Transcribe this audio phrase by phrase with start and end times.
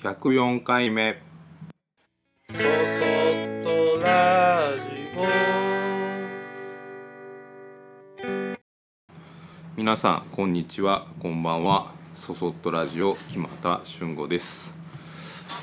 [0.00, 1.20] 104回目
[2.52, 2.64] そそっ
[3.64, 4.88] とラジ
[9.76, 11.08] 皆さんこんにちは。
[11.18, 11.90] こんばんは。
[12.14, 14.72] そそっとラジオ木又俊吾です。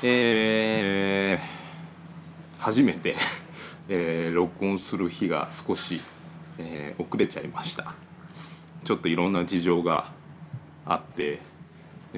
[0.02, 3.16] えー、初めて、
[3.88, 6.02] えー録音する日が少し、
[6.58, 7.94] えー遅れちゃいました。
[8.84, 10.12] ちょっといろんな事情が
[10.84, 11.40] あって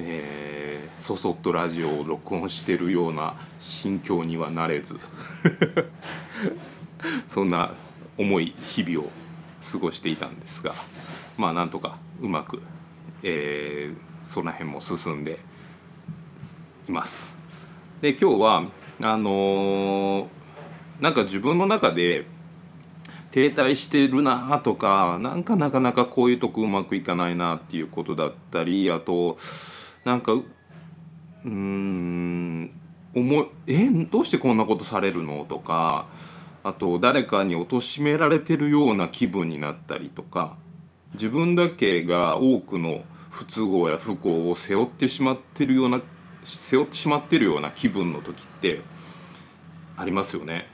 [0.05, 4.99] えーそそっとラジオを録音してるような心境にはなれず
[7.27, 7.71] そんな
[8.17, 9.09] 重い日々を
[9.71, 10.73] 過ごしていたんですが
[11.37, 12.61] まあなんとかうまく、
[13.23, 15.39] えーその辺も進んで
[16.87, 17.35] います。
[18.01, 18.63] で今日は
[19.01, 20.27] あのー
[20.99, 22.25] なんか自分の中で
[23.31, 29.37] 停滞してるなとかなんかなかなかこういうとこうまくいかないなっていうことだったりあと
[30.05, 32.71] なんかうん
[33.15, 35.45] 思えどうしてこんなことされるの？
[35.45, 36.07] とか
[36.63, 40.57] あと誰かに貶められてるような気分になったりとか
[41.13, 46.01] 自分だけが多くの不都合や不幸を背負ってしまってるような
[46.43, 48.81] 背負ってしまってるような気分の時って
[49.97, 50.67] ありますよね。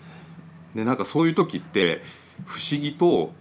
[0.73, 2.02] でなんかそういう時って
[2.45, 3.31] 不思議と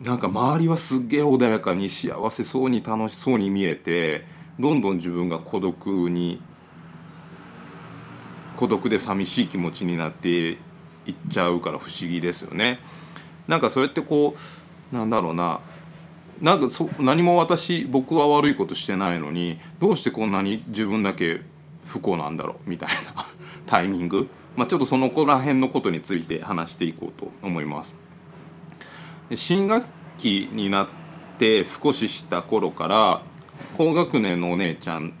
[0.00, 4.24] なんか周りはすっげえ穏やかに幸せそうに楽しそうに見えて
[4.60, 6.40] どんどん自分が孤独に
[8.56, 10.58] 孤独で寂しい気持ちになっていっ
[11.30, 12.78] ちゃうから不思議ですよね。
[13.48, 14.36] なんかそうやってこ
[14.92, 15.60] うなんだろうな
[16.40, 21.42] なんかそ何も私僕は悪いことしてないのにどうしてこんなに自分だけ
[21.86, 23.26] 不幸なんだろうみたいな
[23.66, 27.94] タイミング、まあ、ちょっとその子ら辺のことについて話していこうと思います。
[29.28, 29.86] で新学
[30.18, 30.88] 期になっ
[31.38, 33.22] て少しした頃から
[33.76, 35.14] 高学年のお姉ちゃん、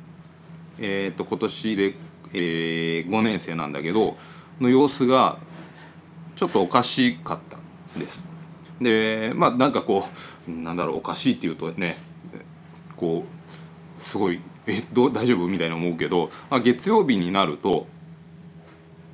[0.78, 1.94] えー、と今年で、
[2.32, 4.16] え5年生なんだけど
[4.60, 5.38] の様子が
[6.36, 8.24] ちょっとおかしかったです。
[8.80, 10.04] でまあなんかこ
[10.48, 11.98] うなんだろうおかしいっていうとね
[12.96, 13.24] こ
[13.98, 17.86] うすごい「えどう大丈夫?」みたいな思うけどあ月曜日になると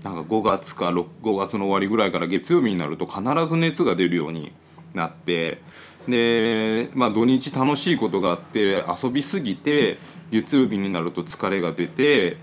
[0.05, 4.53] なんか5月か5月の終わりぐらいから月曜日になると必ず熱が出るように
[4.95, 5.61] なって
[6.09, 9.99] で、まあ、土日楽しいことがあって遊びすぎて
[10.31, 12.37] 月曜日になると疲れが出て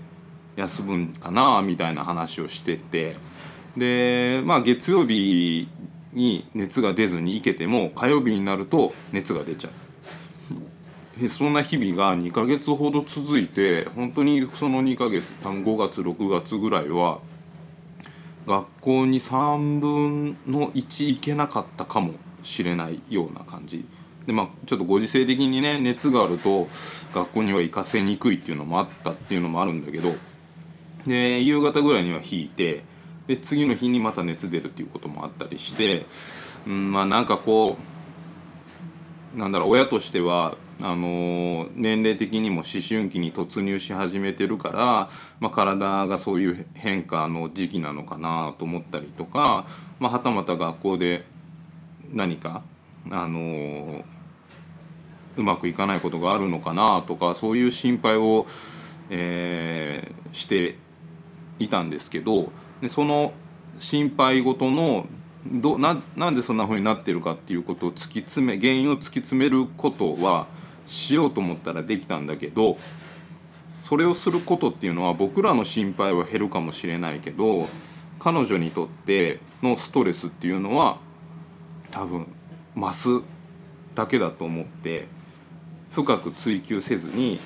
[0.56, 3.16] 休むんかなみたいな話をしてて
[3.76, 5.68] でまあ月曜日
[6.12, 9.72] に熱が出ずに行けても火曜日になると熱が出ちゃう。
[11.28, 17.20] そんな日々が2ヶ月ほど続いて本当にその2ヶ月5月6月ぐらいは
[18.48, 22.14] 学校に3分の1行けなかったかも。
[22.44, 23.84] しれないような感じ。
[24.26, 26.68] でまあちょっとご時世的にね熱があると
[27.14, 30.14] 学校には行かせにくいっていうのもあったっていうのもあるんだけど
[31.06, 32.84] で夕方ぐらいには引いて
[33.26, 36.06] で次の日にまた熱出るっていうこともあったりして、
[36.66, 37.76] うん、まあなんかこ
[39.34, 45.08] うなんだろう親としてはあの年齢的にも思春期に突入し始めてるから、
[45.40, 49.66] まあ、体がそういう変化の時期なのかなと思ったりとか、
[50.00, 51.24] まあ、はたまた学校で
[52.14, 52.62] 何か
[53.10, 54.02] あの
[55.36, 58.46] うまくいかないことがあるのかなとかそういう心配を、
[59.10, 60.76] えーして
[61.58, 62.50] いたんですけど
[62.82, 63.32] でその
[63.78, 65.06] 心配事の
[65.46, 70.46] どななんでそんな風になってるかっていうことを突き詰め原因を突き詰めることは
[70.86, 72.76] しようと思ったらできたんだけど
[73.78, 77.68] それをすることっていうのは僕らの心配は減るかもしれないけど
[78.18, 80.98] 彼女にとってのストレスっていうのは
[81.94, 82.26] 多分
[82.76, 83.24] 増す
[83.94, 85.06] だけだと思って
[85.92, 87.38] 深く追求せずに、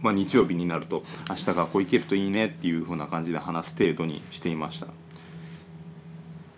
[0.00, 4.86] まあ、日曜日になると明日学校行けるといいねっていう風な感じで話す程度にしていました。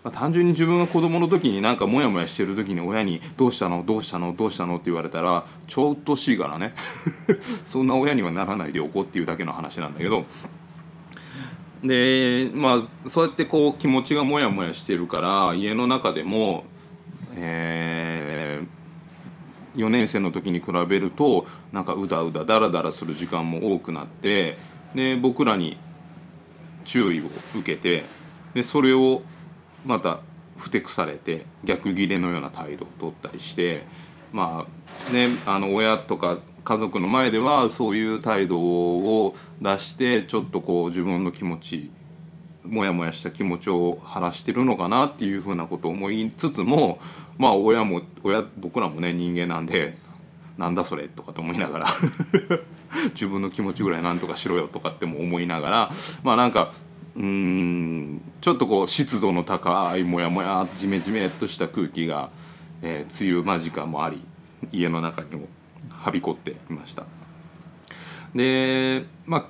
[0.03, 3.83] まあ単純に自分が子供の時になんかモヤモヤしてる時に親に「どうしたの？
[3.85, 4.35] どうしたの？
[4.35, 6.73] どうしたの?」って言われたら超うっとしいからね
[7.65, 10.25] そんな親にはならないでおこうっていうだけの話なんだけど
[11.83, 16.65] でまあそうやってこう気持ちがモヤモヤしてるから家の中でも
[17.35, 18.61] え
[19.75, 24.57] 4年生の時に比べるとなんかうだうだだらだらする時間も多くなって
[24.95, 25.77] で僕らに
[26.83, 27.25] 注意を
[27.55, 28.05] 受けて
[28.53, 29.21] でそれを
[29.85, 30.19] また
[30.57, 33.85] ふてくされて逆ギレのような態度を取ったりして
[34.31, 34.67] ま
[35.09, 41.91] あねあの親とか家族の前ではそういう態度を出してちょっとこう自分の気持ち
[42.71, 46.99] モヤモヤした気持ちを晴らしてるのかなっていうふうなことを思いつつも
[47.37, 49.97] まあ親も親僕らもね人間なんで
[50.57, 51.87] なんだそれとかと思いながら
[53.13, 55.91] 自分の気持ちぐらいなんとかしろよとかっても思いながら
[56.23, 56.71] まあなんか
[57.15, 62.29] うんちょっとこう湿度の高いもやもやじめじめっとした空気が、
[62.81, 64.25] えー梅雨間近もあり
[64.71, 65.47] 家の中にも
[65.89, 67.03] はびこっていました。
[68.33, 69.45] でまあ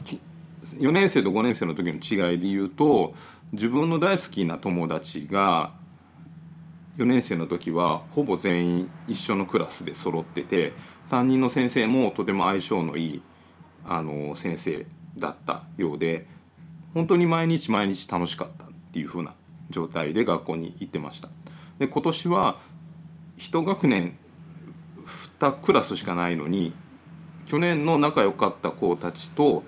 [0.63, 3.13] 4年生と5年生の時の違いで言うと
[3.51, 5.73] 自分の大好きな友達が
[6.97, 10.73] 4年生の時はほぼ全員一緒のクラスで揃ってて
[11.09, 13.21] 担任の先生もとても相性のいい
[13.85, 14.85] あの先生
[15.17, 16.27] だったようで
[16.93, 19.35] 本当に毎日毎日楽しかったっていう風な
[19.69, 21.29] 状態で学校に行ってました。
[21.79, 22.59] で今年は
[23.37, 24.17] 一学年
[25.39, 26.73] 2クラスしかないのに
[27.47, 29.63] 去年の仲良かった子たちと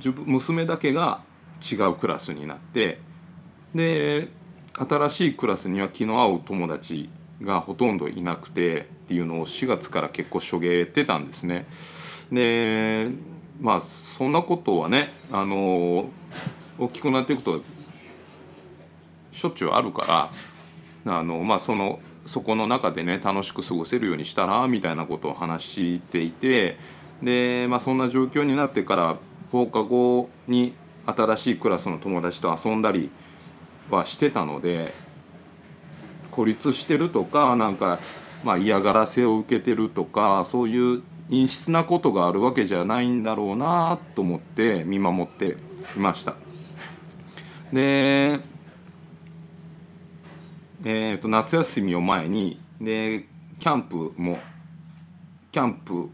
[0.00, 1.22] 自分娘だけが
[1.60, 2.98] 違うクラスになって
[3.74, 4.28] で
[4.74, 7.10] 新しいクラスには気の合う友達
[7.42, 11.66] がほとんどいなくてっていうのを4月から結構しょげてたんですね。
[12.32, 13.08] で
[13.60, 16.08] まあそんなことはねあの
[16.78, 17.62] 大きくなっていくと
[19.32, 20.30] しょっちゅうあるか
[21.04, 26.78] らあのまあそのそこの中でね楽しく過ごせるようにしたらみたいなことを話していて
[27.22, 29.18] で、まあ、そんな状況になってから
[29.50, 30.74] 放課後に
[31.06, 33.10] 新しいクラスの友達と遊んだり
[33.90, 34.94] はしてたので
[36.30, 37.98] 孤立してるとかなんか、
[38.44, 45.56] まあ、嫌がらせを受けてるとかそういう陰湿なことがあるわけじゃないんだろうなと思って見守って
[45.96, 46.34] いました。
[47.72, 48.40] で
[50.82, 53.26] えー、と夏休みを前にで
[53.58, 54.38] キャンプも
[55.52, 56.08] キャンプ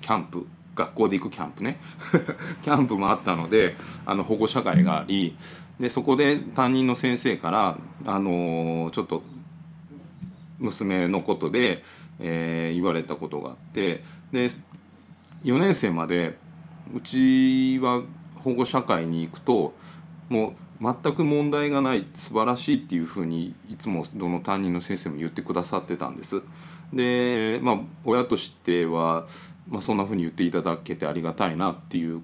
[0.00, 0.46] キャンプ
[0.76, 1.80] 学校で行くキャンプね
[2.62, 5.36] キャンプもあったのであの保護者会があり
[5.80, 9.22] でそこで担任の先生から、あのちょっと
[10.58, 11.82] 娘のことで、
[12.18, 14.02] えー言われたことがあって
[14.32, 14.48] で
[15.44, 16.38] 4年生まで
[16.94, 18.02] うちは
[18.42, 19.74] 保護者会に行くと
[20.28, 26.42] もう全く問題がない素晴らしいっていうふうにいつもどの担任の先生も言ってくださってたんです。
[26.92, 29.26] でまあ親としては、
[29.68, 32.22] まあ、そんなふうに言っていただけてありがたいなっていう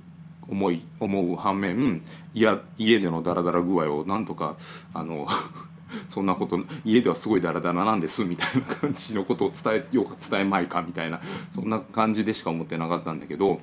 [0.49, 2.03] 思い思う反面
[2.35, 4.56] いや家でのダラダラ具合をなんとか
[4.93, 5.27] あの
[6.09, 11.21] そんなこと家ではすごいダラダラなんですみたいな感じのことを伝えようか伝えまいかみたいな
[11.55, 13.61] そんな感じでしか思ってなかったんだけど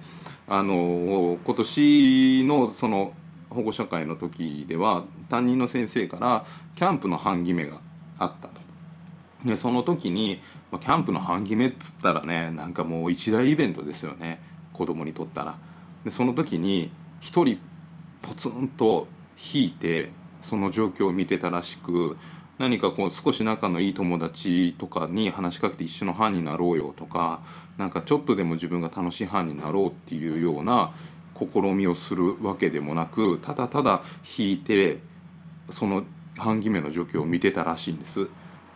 [0.48, 3.14] あの今年のその
[3.50, 6.46] 保護者会の時では担任の先生から
[6.76, 7.82] キャンプの半決めが
[8.20, 8.59] あったと。
[9.46, 10.42] でその時に、
[10.72, 14.42] キャンプの半決めっつったらねなんかもう一大イベントですよね
[14.74, 15.58] 子供にとったら。
[16.04, 17.60] でその時に一人
[18.22, 19.08] ポツンと
[19.54, 22.18] 引いてその状況を見てたらしく
[22.58, 27.42] 何かこう少し仲のいい友達とかに話しかけて一緒の班になろうよとか
[27.78, 30.94] なんかちょっとでも自分が楽しい班になろうっていうような
[31.38, 34.04] 試みをするわけでもなくただただ
[34.38, 35.00] 引いて
[35.70, 36.04] その
[36.38, 38.28] 半決めの状況を見てたらしいんです。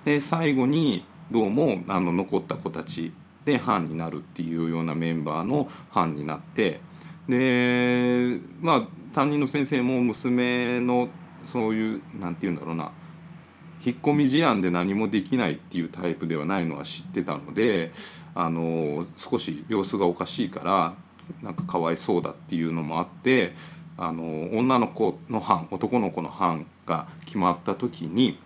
[0.06, 3.14] で最後にどうもあの残った子たち
[3.46, 6.80] で班になるっていうようなメンバーの班になって
[7.28, 11.10] でまあ担任の先生も娘の
[11.46, 12.92] そういうなんて言うんだろうな
[13.86, 17.92] 引っ込み思案で何もできないっていうタイプではないのは知ってたので
[18.34, 20.94] あの少し様子がおかしいから
[21.42, 23.54] なんかかわいそうだっていうのもあって
[23.98, 28.40] あの女の子の班男の子の班が決まった時に、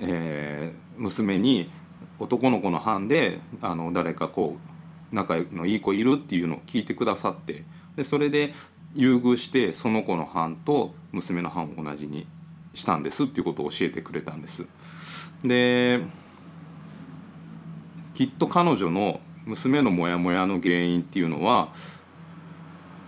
[0.00, 1.70] えー娘に
[2.18, 4.56] 男の子の班であの誰かこ
[5.12, 7.64] う仲のいい子いるっていうのを聞いてくださって
[7.96, 8.54] でそれで
[8.94, 12.26] 優遇してその子の班と娘の班を同じに
[12.74, 14.66] したんですっていうことを教えてくれたんです。
[15.44, 16.00] で
[18.14, 21.68] きっと彼女の娘のモヤモヤの原因っていうのは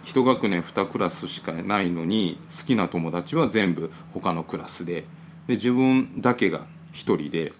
[0.04, 5.04] 一学年2クラスしかないのに好きな友達は全部他のクラスで
[5.46, 7.52] で自分だけが一人で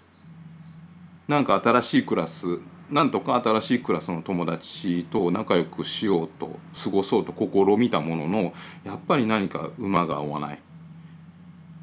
[1.26, 8.52] なんか新しいクラスなんとか新しいクラスの友達と仲良くしようと過ごそうと試みたものの
[8.85, 10.58] やっぱり何か馬が合わない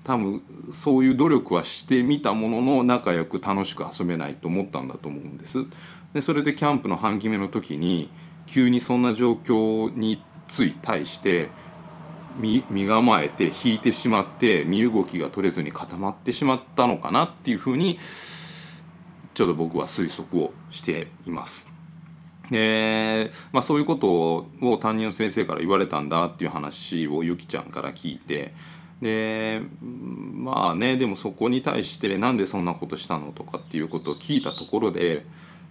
[0.03, 5.65] 多分そういう努力はしてみたものの仲良く楽しく遊べないと思ったんだと思うんです。
[6.13, 8.09] でそれでキャンプの半決めの時に
[8.45, 11.49] 急にそんな状況につい対して
[12.39, 17.99] 身構えて引いてしまって身動きが取れずに固まってしまったのかなっていうふうに
[19.33, 21.75] ちょっと僕は推測をしています。
[22.49, 28.53] でまあ、そういうことを担任の先生から言われたんだっていう話をゆきちゃんから聞いて
[29.01, 35.25] でまあねでもそこに対してなんでそんなことしたのとかっていうことを聞いたところで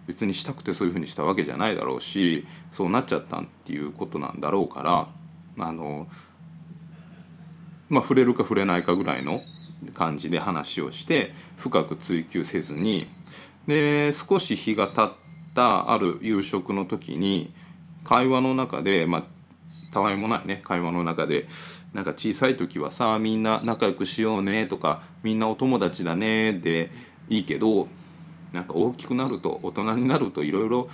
[0.07, 6.09] 別にしたくてそういうふうにしたわけじゃないだろうしそうなっちゃったっていうことなんだろうからあの
[7.89, 9.43] まあ触れるか触れないかぐらいの
[9.95, 13.07] 感じで話をして深く追求せずに。
[13.67, 15.09] で少し日が経っ
[15.55, 17.49] たある夕食の時に
[18.05, 19.25] 会話の中でまあ
[19.93, 20.61] たわいもないね。
[20.65, 21.47] 会話の中で
[21.95, 26.91] なんか小さい時はさみんな仲良くしようねとかみんなお友達だねで
[27.29, 27.89] いいけど
[28.53, 30.89] なんか大きくなると大人になるといろいろ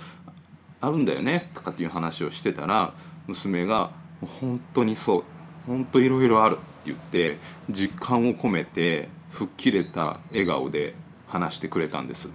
[0.79, 2.93] あるんだよねとかっていう話をしてたら
[3.27, 3.91] 娘が
[4.39, 5.23] 「本当にそう
[5.65, 7.37] 本当いろいろある」言って
[7.69, 10.93] 実感を込めて吹っ切れた笑顔で
[11.27, 12.29] 話してくれたんです。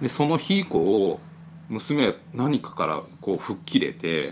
[0.00, 1.18] でその日以降
[1.68, 4.30] 娘は何かからこう吹っ切れて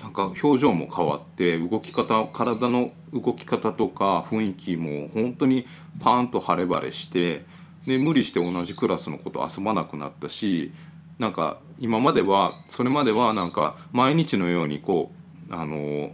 [0.00, 5.66] なんか表情も変わって動き方体の動き方とか雰囲気も本当に
[6.00, 7.44] パーンと晴れ晴れして
[7.86, 10.72] で無理して同じクラスの子と遊ばなくなったし
[11.18, 15.12] なんか今まではそれまではなんか毎日のようにこ
[15.50, 16.10] うあの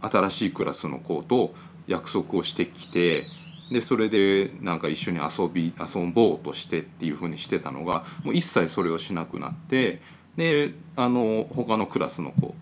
[0.00, 1.54] 新しいクラスの子と
[1.86, 3.26] 約束をしてきて
[3.70, 10.00] でそれでなんか一緒に遊び遊ぼうとしてっていう風にしてたのがもう一切それをしなくなって
[10.36, 12.54] であの他のクラスの子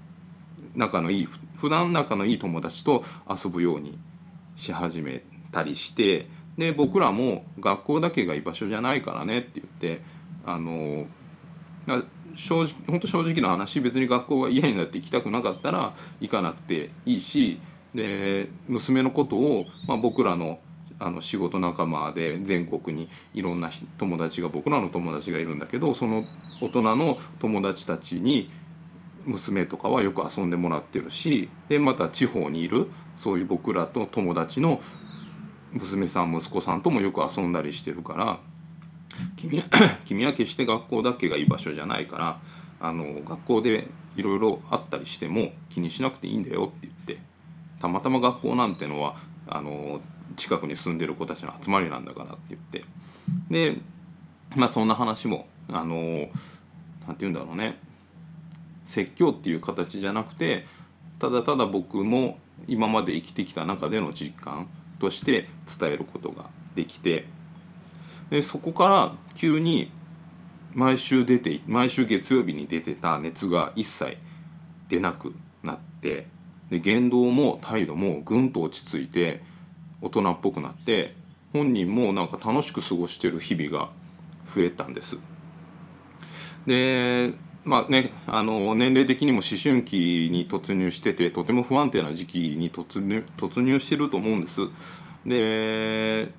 [0.75, 3.99] 仲のいい普段仲のいい友達と遊ぶように
[4.57, 6.27] し始めたりして
[6.57, 10.03] で僕らも学校だけが居場所じゃないからねって言って
[10.45, 11.07] あの
[12.39, 17.61] 正直本当正直な話別に学校が嫌になって行きたくなかったら行かなくていいし
[17.95, 20.61] で娘のことを、まあ、僕らの
[21.01, 26.25] あの仕事仲間で全国にいろんな友達が僕らの友達がいるんだけどその
[26.61, 28.51] 大人の友達たちに
[29.25, 34.81] 娘とかはよく遊んでもらってるしでまた地方にいるそういう僕らと友達の
[35.73, 38.41] 娘さん息子さんともよく遊んだりしてるから
[39.37, 39.63] 君
[40.07, 42.41] 君は決して学校だけが居場所じゃないから
[42.81, 47.19] あの学校でいろいろあったりしても気にしなくていいんだよって言って
[47.81, 50.01] たまたま学校なんてのはあの
[50.37, 52.85] 近くに住んでる子たちの集まりなんだからって言って
[53.51, 53.81] で
[54.57, 56.29] まあそんな話もあの
[57.07, 57.79] なんて言うんだろうね
[58.85, 60.67] 説教っていう形じゃなくて
[61.19, 65.49] ただただ僕も今まで生きてきた中での実感として
[65.79, 67.27] 伝えることができて
[68.31, 69.91] でそこから急に
[70.75, 74.17] 毎週出て毎週月曜日に出てた熱が一切
[74.89, 76.27] 出なくなって
[76.71, 79.43] で言動も態度もぐんと落ち着いて
[80.01, 81.15] 大人っぽくなって
[81.53, 83.89] 本人もなんか楽しく過ごしてる日々が
[84.55, 85.17] 増えたんです。
[86.67, 87.33] で
[87.65, 94.61] まあね、あの年齢的にも思春期に突入しててとても不安定な時期に突入突入してると思うんです。
[95.27, 96.33] で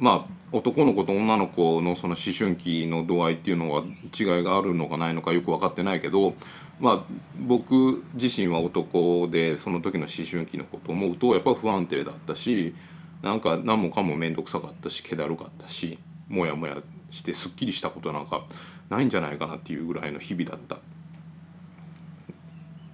[0.00, 3.84] まあ男の子と女の子のその思春期の度合いっていうのは
[4.18, 6.34] 違いがあるのかないのかよく分かってないけど、
[6.80, 7.04] まあ、
[7.38, 12.74] 僕自身は男でその時の思春期のことを思うとやっぱ不安定だったし
[13.22, 16.78] なんか何もかも面倒くさかったし気だるかったしモヤモヤ
[17.10, 18.46] してすっきりしたことなんか
[18.88, 20.78] ないんじゃないかなっていうぐらいの日々だった。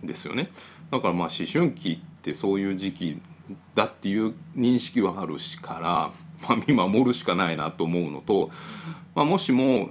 [0.02, 0.50] ですよね。
[0.90, 3.20] だからまあ思春期ってそういう時期
[3.74, 6.10] だっていう認識はあるしから、
[6.48, 8.50] まあ、見守るしかないなと思うのと、
[9.14, 9.90] まあ、もしも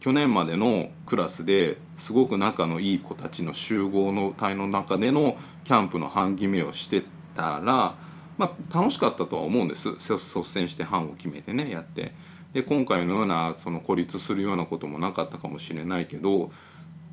[0.00, 7.04] 去年までのクラスですごく仲のいい子たちの集合の隊の中でのキャンプの班決めをして
[7.36, 7.94] たら、
[8.36, 12.14] まあ、楽しかったとは思うんです率先して班を決めてねやって。
[12.52, 16.50] で今回のようなその孤立するようなこともなかったかもしれないけど、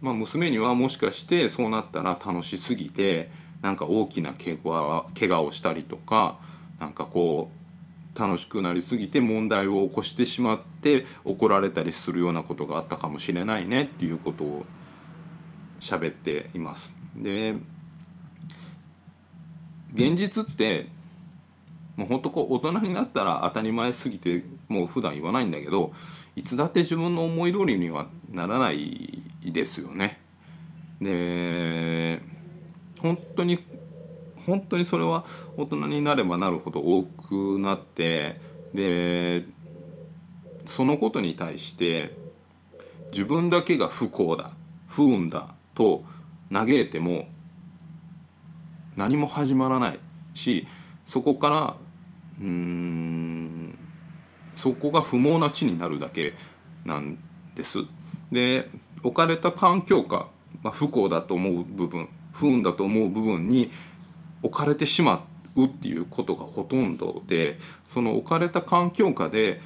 [0.01, 6.39] まあ、娘にはもしかしてそうなったら楽しすぎてなんか大きな怪我怪我をしたりとか
[6.79, 7.51] なんかこ
[8.15, 14.65] う楽しくなりすぎて問題を起こしてしまって怒られたりするようなことがあったかもしれないねっていうことを
[15.79, 16.95] 喋っています。
[17.15, 17.55] で
[19.93, 20.87] 現実って
[21.95, 25.91] もうほんとこう大人になったら当たり前すぎてもう普段言わないんだけど
[26.35, 30.19] いつだって自分の思い通りにはならないですよね。
[31.01, 32.21] で
[33.01, 33.59] 本当に
[34.45, 35.25] 本当にそれは
[35.57, 38.39] 大人になればなるほど多くなって
[38.73, 39.45] で
[40.65, 42.15] そのことに対して
[43.11, 44.51] 自分だけが不幸だ
[44.87, 46.03] 不運だと
[46.51, 47.27] 嘆いても
[48.95, 49.99] 何も始まらない
[50.33, 50.67] し
[51.05, 51.75] そこから
[52.41, 53.77] うん
[54.55, 56.33] そこが不毛な地になるだけ
[56.85, 57.17] なん
[57.55, 57.79] です。
[58.31, 58.69] で
[59.03, 60.27] 置かれた環境下、
[60.61, 63.69] まあ、不幸だと思う部分不運だと思う部分に
[64.41, 69.61] 置かれてしまうっていうことがほとんどでその置かれた環境下で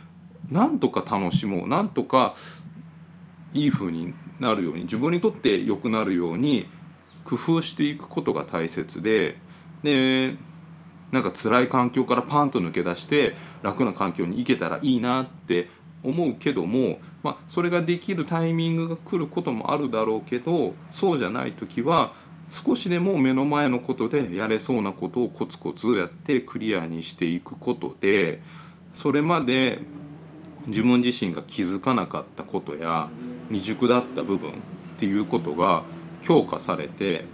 [0.49, 2.35] なんとか楽しもうなんとか
[3.53, 6.67] いい風になるように自分にとって良くなるように
[7.23, 9.37] 工夫していくことが大切で
[9.83, 10.35] で
[11.11, 15.69] なんか辛い環境からパンと抜け出して楽な環境に行けたらいいなって
[16.03, 22.13] 思うけども、まあ、それができるタイミングが来ることもあるだろうけどそうじゃない時は
[22.53, 28.41] 少しでも目の前のことでやれそうなことをコツコツやってクリアにしていくことで
[28.93, 29.79] それまで
[30.67, 33.09] 自分自身が気づかなかったことや
[33.49, 34.53] 未熟だった部分っ
[34.97, 35.83] ていうことが
[36.21, 37.25] 強化されて、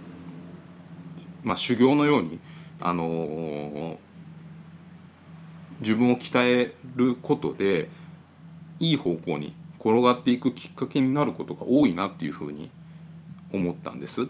[1.44, 2.40] まあ、修行のように、
[2.80, 3.96] あのー
[5.80, 7.88] 自分を鍛えることで
[8.78, 12.70] いい方向に転がっていくきっかけになることが多いなっていうふうに
[13.52, 14.28] 思ったんです。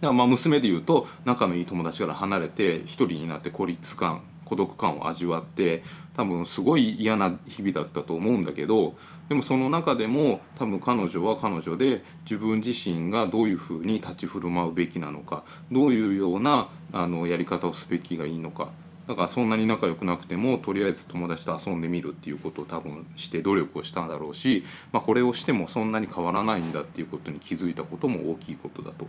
[0.00, 5.82] だからまあ娘で言うと仲のいい友達から離れて一人になって孤立感孤独感を味わって
[6.16, 8.94] 多分すごい嫌な日々だったと思うんだけど
[9.28, 18.72] でもその中でも多分彼女は彼女で自分自身がどういうふうに立ち振る舞うべきなのかどういうようなあのやり方をすべきがいいのか
[19.06, 29.06] だからそんなに仲良くなくてもとりあえず友達と遊んでみるっていうことを多分して努力をしたんだろうし、まあ、これをしてもそんなに変わらないんだっていうことに気づいたことも大きいことだと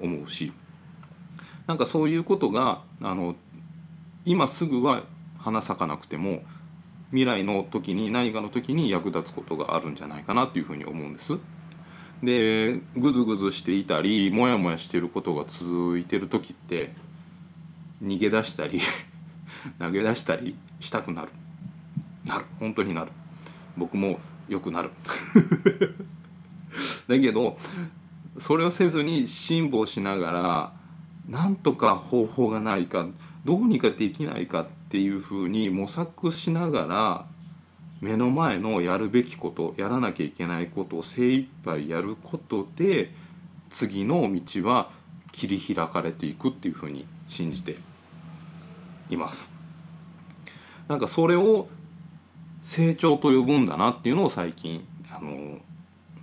[0.00, 0.52] 思うし。
[1.66, 3.36] なんかそういうことがあの
[4.24, 5.02] 今すぐは
[5.38, 6.42] 花咲かなくても
[7.10, 11.38] 未来の時に何かの時に役立つことがあるんじゃないかなっていうふうに思うんです。
[12.22, 16.94] でぐずぐずしていたりモヤモヤしてることが続いてる時って
[18.02, 18.80] 逃げ出したり
[19.78, 21.28] 投げ出したりしたくなる。
[22.24, 22.44] なる。
[22.58, 23.12] 本当になる。
[23.76, 24.90] 僕もよくなる。
[27.08, 27.56] だけど
[28.40, 30.72] それをせずに辛抱しながら
[31.28, 33.06] なんとか方法がないか
[33.44, 37.26] どうにかできないかっていうふうに模索しながら
[38.00, 43.12] 目の前のやるべきことやらなきゃいけないことを精一杯やることで
[43.70, 44.90] 次の道は
[45.32, 47.76] 切り開かれていくっていうふうに信じて
[49.10, 49.52] います。
[50.86, 51.68] なんかそれを
[52.62, 55.58] 成長と呼ぶんだなっていうのを最近あの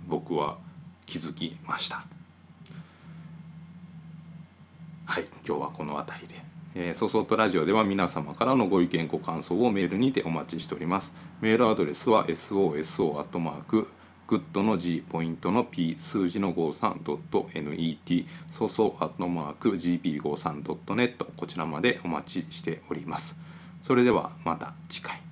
[0.08, 0.58] 僕は
[1.06, 2.04] 気づきました。
[5.06, 6.34] はい今日はこの辺りで。
[6.78, 11.14] えー、ソソトラジオでは皆様からのご意見ご感想をメールにてお待ちしております。
[11.40, 13.88] メールアドレスは soso アットマーク
[14.28, 23.38] グッドの G ポイントの P 数字の 53.net ソソアットマーク gp53.net こちらまでお待ちしております。
[23.82, 25.25] それではまた次回。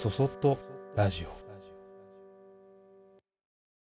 [0.00, 0.56] そそっと
[0.96, 1.39] ラジオ。